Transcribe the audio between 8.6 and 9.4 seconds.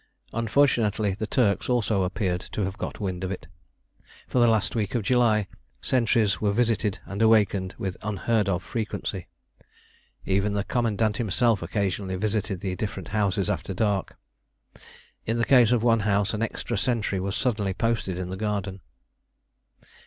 frequency.